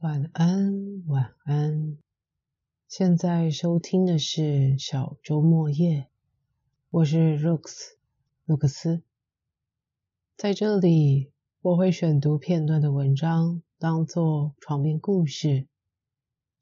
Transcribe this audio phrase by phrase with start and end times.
[0.00, 1.98] 晚安，晚安。
[2.86, 6.08] 现在收听的是小周末夜，
[6.90, 7.94] 我是 Rooks
[8.44, 9.02] 卢克斯。
[10.36, 15.66] 在这里，我会选读片段的文章，当做床边故事，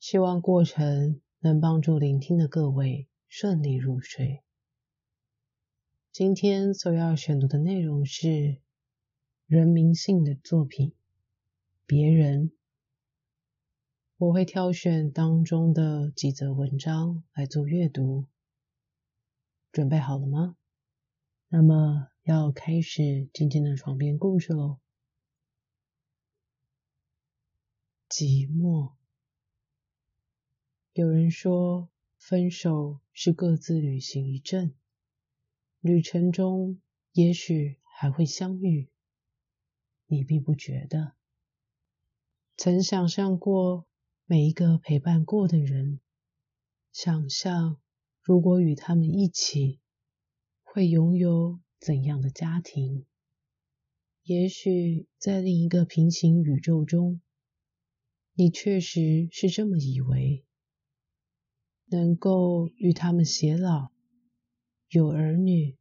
[0.00, 4.40] 希望过程能帮助聆听的各位顺利入睡。
[6.10, 8.56] 今天所要选读的内容是
[9.46, 10.94] 人民性的作品，
[11.84, 12.50] 别人。
[14.18, 18.24] 我会挑选当中的几则文章来做阅读，
[19.70, 20.56] 准备好了吗？
[21.48, 24.78] 那么要开始今天的床边故事喽。
[28.08, 28.94] 寂寞。
[30.94, 34.74] 有人说，分手是各自旅行一阵，
[35.80, 36.80] 旅程中
[37.12, 38.88] 也许还会相遇，
[40.06, 41.12] 你并不觉得。
[42.56, 43.86] 曾想象过。
[44.28, 46.00] 每一个陪伴过的人，
[46.90, 47.80] 想象
[48.20, 49.78] 如果与他们一起，
[50.64, 53.06] 会拥有怎样的家庭？
[54.24, 57.20] 也许在另一个平行宇宙中，
[58.34, 60.44] 你确实是这么以为，
[61.84, 63.92] 能够与他们偕老，
[64.88, 65.76] 有儿女，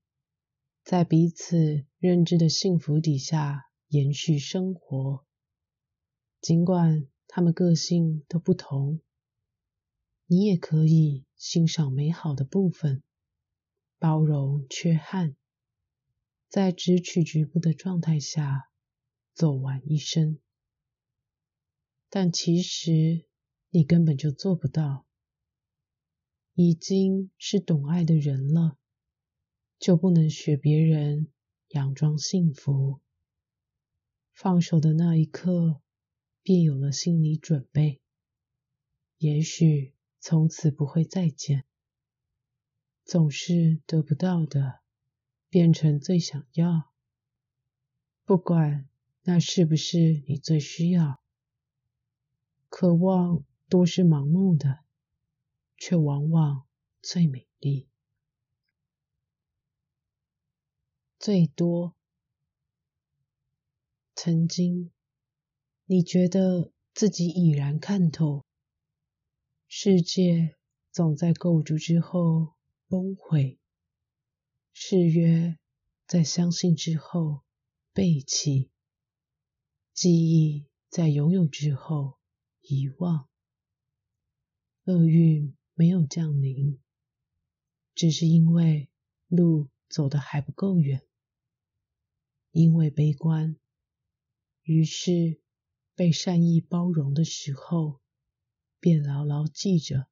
[0.84, 5.26] 在彼此认知的幸福底下延续生活，
[6.40, 7.08] 尽管。
[7.36, 9.02] 他们个性都不同，
[10.26, 13.04] 你也可以欣赏美好的部分，
[14.00, 15.36] 包容缺憾，
[16.48, 18.70] 在只取局部的状态下
[19.34, 20.40] 走完一生。
[22.10, 23.26] 但其实
[23.70, 25.06] 你根本就做不到。
[26.54, 28.78] 已经是懂爱的人了，
[29.78, 31.28] 就不能学别人
[31.68, 33.02] 佯装幸福。
[34.34, 35.82] 放手的那一刻。
[36.46, 38.00] 便有了心理准备，
[39.18, 41.66] 也许从此不会再见。
[43.04, 44.82] 总是得不到的，
[45.50, 46.92] 变成最想要。
[48.26, 48.88] 不管
[49.24, 51.20] 那是不是你最需要，
[52.70, 54.86] 渴望都是盲目的，
[55.78, 56.68] 却往往
[57.02, 57.88] 最美丽。
[61.18, 61.96] 最多，
[64.14, 64.92] 曾经。
[65.88, 68.44] 你觉得自己已然看透，
[69.68, 70.56] 世界
[70.92, 72.56] 总在构筑之后
[72.88, 73.60] 崩毁，
[74.74, 75.60] 誓约
[76.08, 77.44] 在相信之后
[77.94, 78.72] 背弃，
[79.94, 82.18] 记忆在拥有之后
[82.62, 83.30] 遗忘，
[84.86, 86.80] 厄运没有降临，
[87.94, 88.90] 只是因为
[89.28, 91.04] 路走得还不够远，
[92.50, 93.56] 因为悲观，
[94.64, 95.40] 于是。
[95.96, 98.02] 被善意包容的时候，
[98.82, 100.08] 便牢牢记着。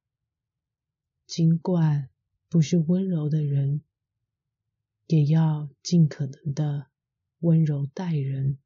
[1.26, 2.08] 尽管
[2.48, 3.82] 不是温柔的人，
[5.06, 6.86] 也要尽可能的
[7.40, 8.58] 温柔待人。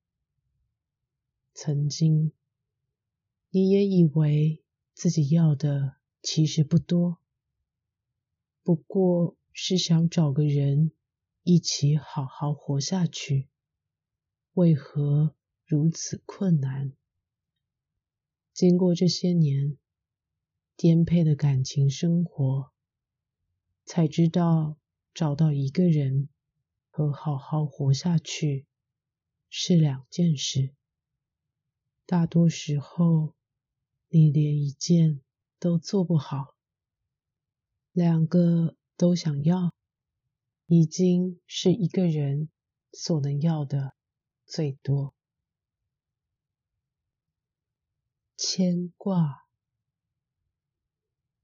[1.54, 2.30] 曾经，
[3.50, 4.62] 你也以为
[4.94, 7.18] 自己要的其实不多，
[8.62, 10.92] 不过是想找个人
[11.42, 13.48] 一起好好活下去。
[14.54, 15.34] 为何
[15.64, 16.92] 如此困难？
[18.58, 19.78] 经过这些年
[20.76, 22.72] 颠沛的感情生活，
[23.84, 24.76] 才知道
[25.14, 26.28] 找到一个人
[26.90, 28.66] 和好好活下去
[29.48, 30.74] 是两件事。
[32.04, 33.36] 大多时候，
[34.08, 35.20] 你连一件
[35.60, 36.56] 都做不好，
[37.92, 39.72] 两个都想要，
[40.66, 42.48] 已经是一个人
[42.90, 43.94] 所能要的
[44.46, 45.14] 最多。
[48.40, 49.48] 牵挂，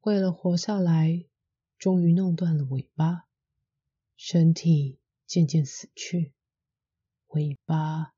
[0.03, 1.27] 为了活下来，
[1.77, 3.27] 终于弄断了尾巴，
[4.15, 6.33] 身体渐渐死去，
[7.27, 8.15] 尾巴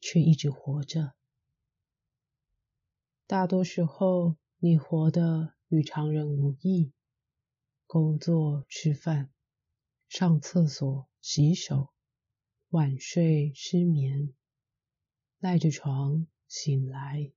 [0.00, 1.12] 却一直活着。
[3.26, 6.94] 大多时候，你活得与常人无异，
[7.86, 9.30] 工作、吃饭、
[10.08, 11.92] 上厕所、洗手，
[12.70, 14.32] 晚睡、失眠，
[15.40, 17.30] 赖着床醒来。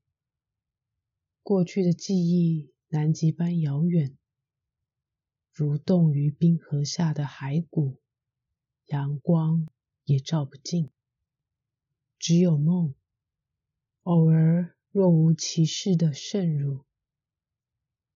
[1.48, 4.18] 过去的记忆，南极般遥远，
[5.54, 8.02] 如冻于冰河下的骸骨，
[8.88, 9.66] 阳光
[10.04, 10.92] 也照不进。
[12.20, 12.94] 只有梦，
[14.04, 16.84] 偶尔若无其事的渗入，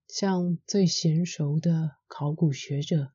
[0.10, 3.14] 像最娴熟的考古学者，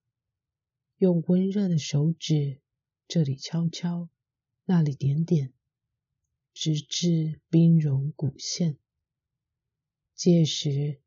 [0.97, 2.63] 用温热的手指，
[3.07, 4.09] 这里敲敲，
[4.65, 5.53] 那里点点，
[6.55, 8.79] 直至冰融骨线。
[10.17, 11.03] 届时，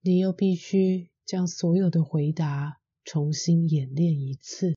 [0.00, 4.74] 你又必须将所有的回答重新演练一次。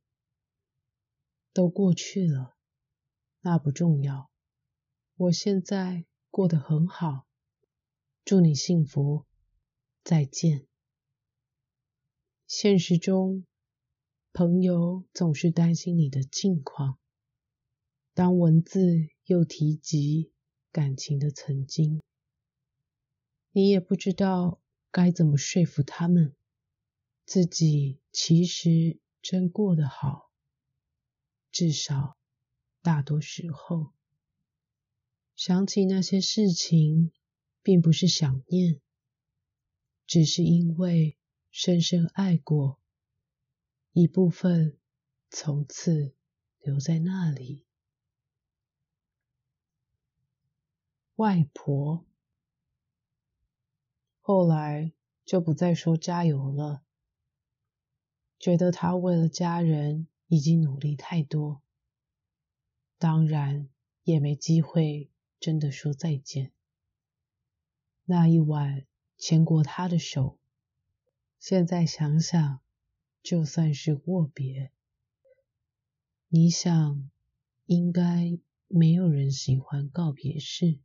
[1.53, 2.57] 都过去了，
[3.39, 4.29] 那不重要。
[5.15, 7.25] 我现在过得很好，
[8.25, 9.25] 祝你幸福，
[10.03, 10.67] 再见。
[12.45, 13.45] 现实中，
[14.33, 16.99] 朋友总是担心你的近况。
[18.13, 20.33] 当文字又提及
[20.73, 22.01] 感情的曾经，
[23.57, 24.59] 你也不知道
[24.91, 26.35] 该怎么说服他们，
[27.25, 30.29] 自己其实真过得好。
[31.53, 32.17] 至少，
[32.81, 33.93] 大多时候。
[35.37, 37.13] 想起那些事情，
[37.63, 38.81] 并不是想念，
[40.05, 41.17] 只是因为
[41.49, 42.81] 深深爱过，
[43.93, 44.77] 一部分
[45.29, 46.13] 从此
[46.59, 47.65] 留在那里。
[51.15, 52.05] 外婆
[54.27, 54.91] 后来
[55.23, 56.81] 就不再说加油了，
[58.39, 61.61] 觉得他为了家人已经努力太多，
[62.97, 63.69] 当然
[64.03, 65.11] 也没机会。
[65.39, 66.51] 真的说再见。
[68.05, 70.39] 那一晚牵过他的手，
[71.37, 72.61] 现在想想，
[73.21, 74.71] 就算是握别，
[76.29, 77.11] 你想，
[77.67, 80.79] 应该没有人喜欢告别式。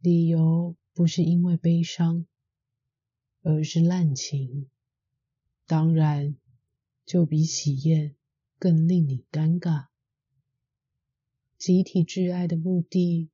[0.00, 2.26] 理由不是因为悲伤，
[3.42, 4.68] 而是滥情。
[5.66, 6.36] 当然，
[7.06, 8.14] 就比喜宴
[8.58, 9.86] 更令你尴尬。
[11.56, 13.30] 集体挚爱的目的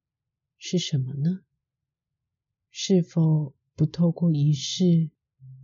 [0.57, 1.41] 是什么呢？
[2.71, 5.11] 是否不透过仪式，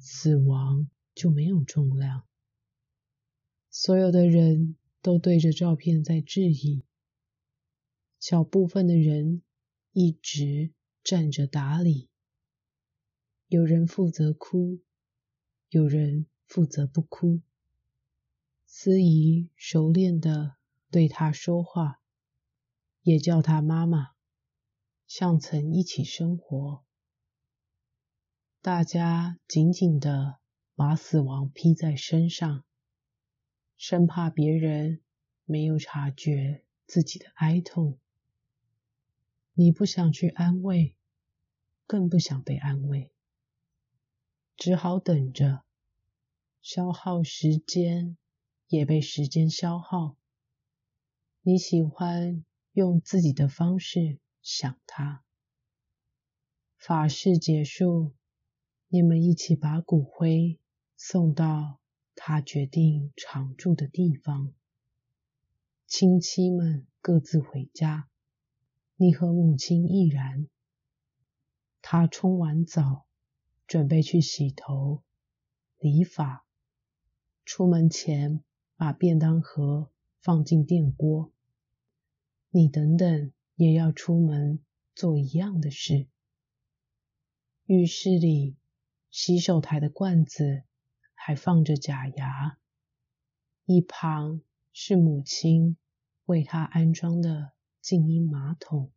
[0.01, 2.27] 死亡就没有重量？
[3.71, 6.83] 所有的人都对着照片在质疑，
[8.19, 9.43] 小部分的人
[9.93, 10.74] 一直
[11.05, 12.09] 站着打理，
[13.47, 14.81] 有人负责哭，
[15.69, 17.43] 有人负责不哭。
[18.65, 20.57] 司仪熟练的
[20.91, 22.01] 对他说话。
[23.03, 24.13] 也叫他妈妈，
[25.07, 26.83] 像曾一起生活。
[28.63, 30.39] 大家紧紧的
[30.75, 32.65] 把死亡披在身上，
[33.77, 35.03] 生怕别人
[35.45, 37.99] 没有察觉自己的哀痛。
[39.55, 40.95] 你不想去安慰，
[41.87, 43.11] 更不想被安慰，
[44.57, 45.65] 只好等着，
[46.61, 48.19] 消耗时间，
[48.69, 50.17] 也被时间消耗。
[51.41, 52.45] 你喜欢。
[52.75, 55.23] 用自己的方式想他。
[56.77, 58.13] 法事结束，
[58.89, 60.59] 你们一起把骨灰
[60.97, 61.79] 送到
[62.17, 64.53] 他决定常住的地方。
[65.87, 68.09] 亲戚们各自回家，
[68.97, 70.49] 你和母亲亦然。
[71.83, 73.07] 他冲完澡，
[73.67, 75.03] 准备去洗头、
[75.79, 76.45] 理发。
[77.45, 78.43] 出门前，
[78.77, 81.33] 把便当盒放进电锅。
[82.51, 84.61] 你等等也要出门
[84.95, 86.07] 做一样的事。
[87.67, 88.57] 浴室里
[89.11, 90.63] 洗手台的罐子
[91.15, 92.59] 还放着假牙，
[93.65, 94.41] 一旁
[94.73, 95.77] 是母亲
[96.27, 97.54] 为他安装的
[97.85, 98.91] 静音马桶。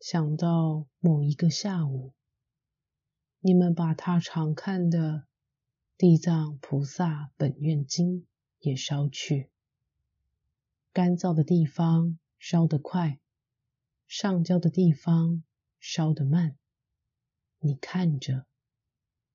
[0.00, 2.12] 想到某一个下午，
[3.38, 4.98] 你们把他常看的
[5.96, 8.22] 《地藏菩萨本愿经》
[8.58, 9.52] 也烧去。
[10.92, 13.20] 干燥的地方烧得快，
[14.08, 15.44] 上焦的地方
[15.78, 16.58] 烧得慢。
[17.60, 18.46] 你看着，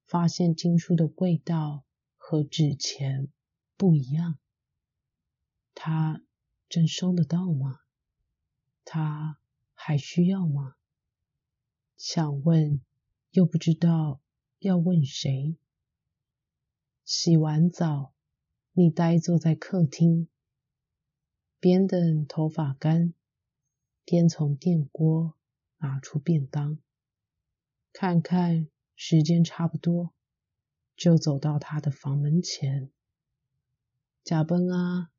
[0.04, 1.86] 发现经书的味道
[2.18, 3.30] 和纸钱
[3.78, 4.38] 不一样。
[5.74, 6.22] 他
[6.72, 7.82] 真收得到吗？
[8.86, 9.38] 他
[9.74, 10.76] 还需要吗？
[11.98, 12.80] 想问，
[13.32, 14.22] 又不知道
[14.60, 15.58] 要问谁。
[17.04, 18.14] 洗完澡，
[18.72, 20.30] 你呆坐在客厅。
[21.60, 23.14] 边等头发干，
[24.06, 25.36] 边从电锅
[25.80, 26.80] 拿出便当，
[27.92, 30.14] 看看时间差不多，
[30.96, 32.90] 就走到他的房门前。
[34.24, 35.12] 假崩啊，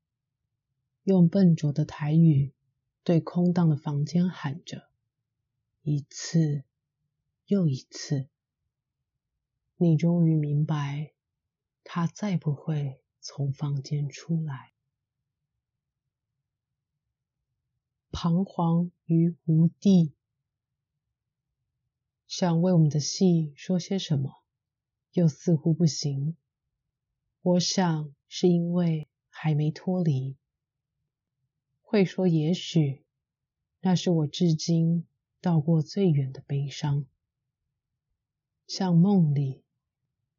[1.04, 2.52] 用笨拙的台语
[3.02, 4.88] 对空荡的房间喊着，
[5.82, 6.62] 一次
[7.46, 8.28] 又一次。
[9.76, 11.12] 你终于明白，
[11.82, 14.72] 他再不会从房间出来。
[18.12, 20.14] 彷徨于无地，
[22.28, 24.44] 想为我们的戏说些什么，
[25.12, 26.36] 又似乎不行。
[27.40, 30.36] 我想是因为还没脱离。
[31.92, 33.04] 会说也许，
[33.82, 35.04] 那是我至今
[35.42, 37.04] 到过最远的悲伤，
[38.66, 39.62] 像梦里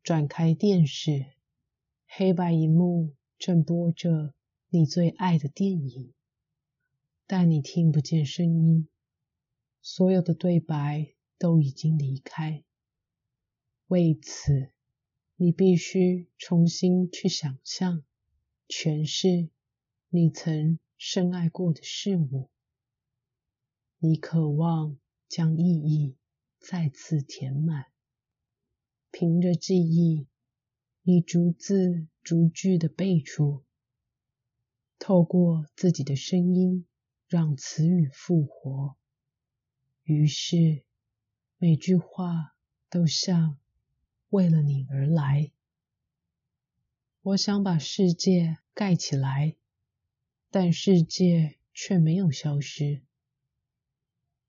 [0.01, 1.27] 转开电视，
[2.07, 4.33] 黑白荧幕正播着
[4.69, 6.11] 你最爱的电影，
[7.27, 8.87] 但你听不见声音，
[9.79, 12.63] 所有的对白都已经离开。
[13.85, 14.71] 为此，
[15.35, 18.03] 你必须重新去想象、
[18.67, 19.49] 诠释
[20.09, 22.49] 你曾深爱过的事物。
[23.97, 26.15] 你渴望将意义
[26.59, 27.87] 再次填满，
[29.11, 30.29] 凭着记忆，
[31.01, 33.65] 你逐字逐句的背出，
[34.97, 36.87] 透过自己的声音
[37.27, 38.95] 让词语复活。
[40.03, 40.85] 于是，
[41.57, 42.55] 每句话
[42.89, 43.59] 都像
[44.29, 45.51] 为了你而来。
[47.23, 49.57] 我想把世界盖起来，
[50.53, 53.01] 但世界却没有消失。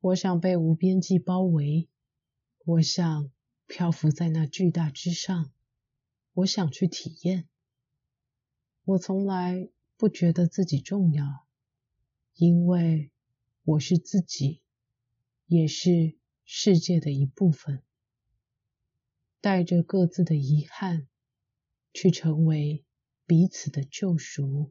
[0.01, 1.89] 我想被无边际包围，
[2.67, 3.33] 我想
[3.67, 5.51] 漂浮在那巨大之上，
[6.35, 7.49] 我想去体验。
[8.85, 11.47] 我从来不觉得自己重要，
[12.35, 13.11] 因为
[13.63, 14.61] 我是自己，
[15.47, 17.83] 也是世界的一部分。
[19.41, 21.09] 带着各自的遗憾，
[21.95, 22.85] 去成为
[23.25, 24.71] 彼此的救赎。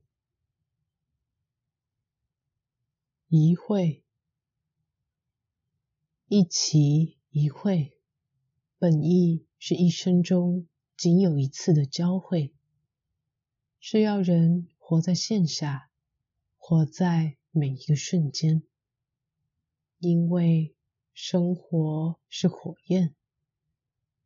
[3.35, 4.03] 一会。
[6.27, 7.97] 一期一会，
[8.77, 12.53] 本意是一生中仅有一次的交汇，
[13.79, 15.89] 是要人活在线下，
[16.59, 18.61] 活在每一个瞬间。
[19.97, 20.75] 因为
[21.15, 23.15] 生活是火焰，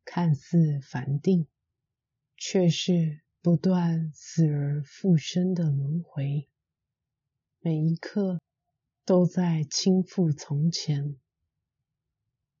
[0.04, 1.46] 看似凡定，
[2.36, 6.46] 却是不断死而复生的轮回，
[7.60, 8.42] 每一刻
[9.08, 11.16] 都在倾覆从前。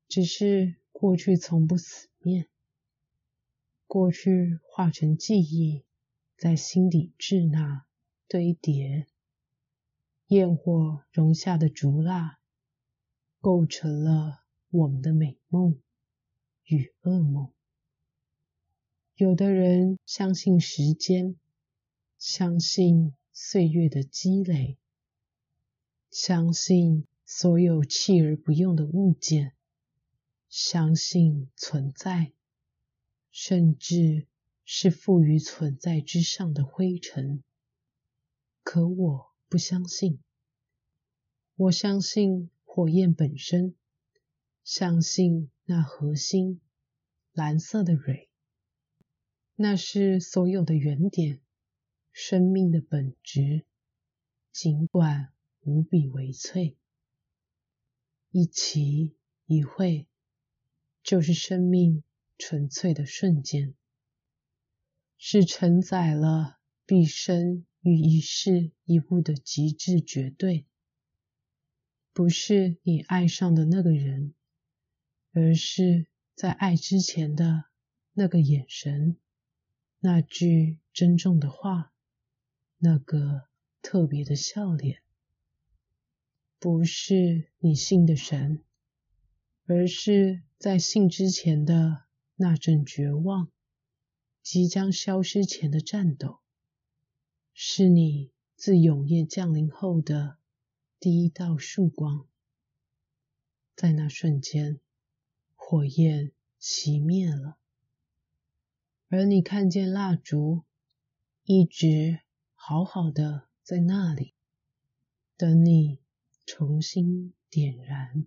[0.08, 2.48] 只是过去从不死灭，
[3.86, 5.84] 过去化成记忆，
[6.38, 7.84] 在心底滞纳
[8.26, 9.06] 堆叠，
[10.28, 12.40] 焰火融下的烛蜡，
[13.42, 15.78] 构成了我们的美梦
[16.64, 17.52] 与噩梦。
[19.16, 21.36] 有的人相信时间，
[22.16, 24.78] 相信岁月的积累，
[26.10, 29.54] 相信所有弃而不用的物件。
[30.48, 32.32] 相信存在，
[33.30, 34.26] 甚至
[34.64, 37.44] 是赋予存在之上的灰尘。
[38.62, 40.20] 可我不相信。
[41.54, 43.74] 我相信火焰本身，
[44.64, 46.60] 相信那核心
[47.32, 48.30] 蓝色的蕊，
[49.54, 51.40] 那是所有的原点，
[52.12, 53.66] 生命的本质。
[54.50, 55.32] 尽管
[55.68, 56.78] 无比微脆，
[58.30, 60.06] 一期一会。
[61.02, 62.02] 就是生命
[62.36, 63.74] 纯粹的瞬间，
[65.16, 70.66] 是承载了毕生与一世一物的极致绝对。
[72.12, 74.34] 不是你爱上的那个人，
[75.32, 77.64] 而是在爱之前的
[78.12, 79.16] 那个眼神，
[80.00, 81.94] 那句珍重的话，
[82.76, 83.48] 那个
[83.80, 85.02] 特别的笑脸。
[86.58, 88.62] 不是你信的神，
[89.66, 90.42] 而是。
[90.58, 92.02] 在信之前的
[92.34, 93.48] 那阵绝望，
[94.42, 96.40] 即将消失前的颤抖，
[97.54, 100.38] 是你自永夜降临后的
[100.98, 102.26] 第一道曙光。
[103.76, 104.80] 在那瞬间，
[105.54, 107.56] 火焰熄灭了，
[109.06, 110.64] 而你看见蜡烛
[111.44, 112.18] 一直
[112.56, 114.34] 好好的在那里，
[115.36, 116.00] 等你
[116.48, 118.24] 重新点燃。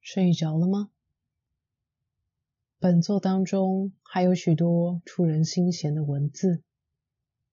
[0.00, 0.90] 睡着了吗？
[2.80, 6.64] 本作当中还有许多触人心弦的文字，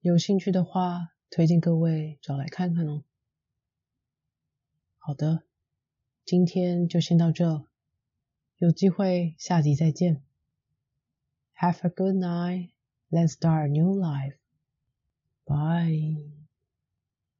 [0.00, 3.04] 有兴趣的话，推荐各位找来看看哦。
[4.98, 5.44] 好的，
[6.24, 7.64] 今天就先到这，
[8.56, 10.20] 有机会下集再见。
[11.54, 12.70] Have a good night.
[13.08, 14.36] Let's start a new life.
[15.44, 16.39] Bye.